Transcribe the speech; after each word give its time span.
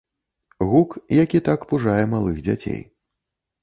Гук, 0.71 0.95
які 1.23 1.43
так 1.51 1.69
пужае 1.69 2.01
малых 2.17 2.45
дзяцей. 2.51 2.81